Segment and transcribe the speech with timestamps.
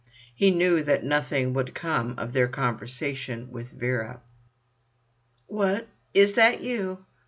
[0.33, 4.19] He knew that nothing would come of their conversation with Vera.
[5.45, 7.05] "What, is that you?"